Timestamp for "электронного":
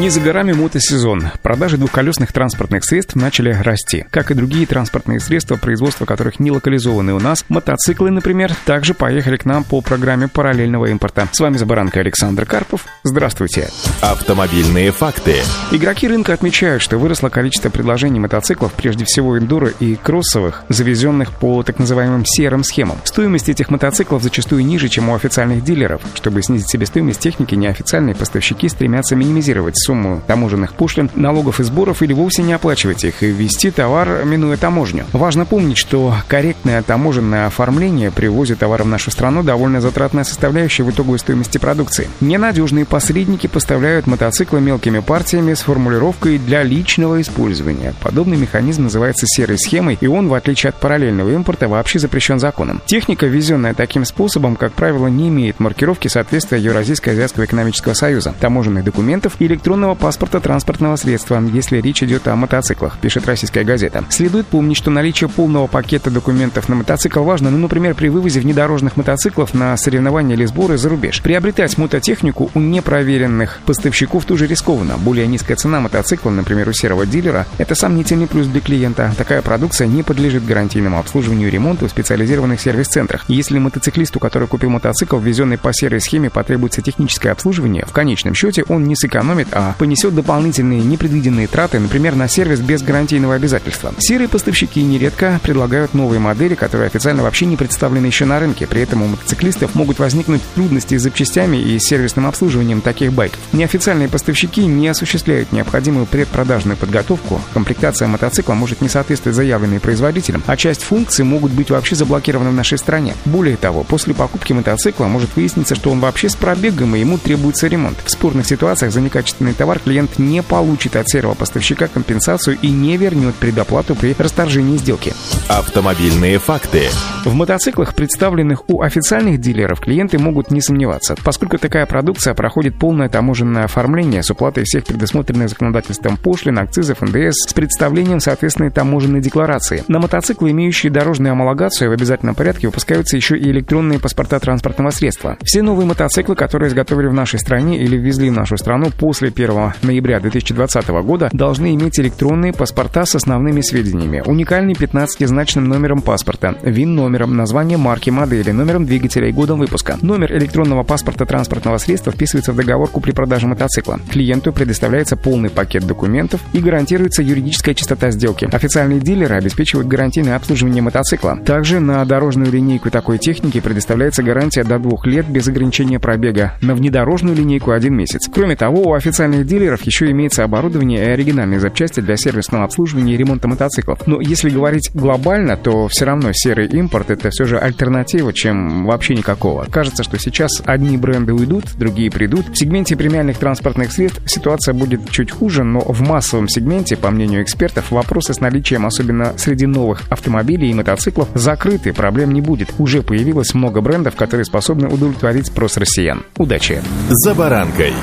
59.64-59.94, 160.36-160.82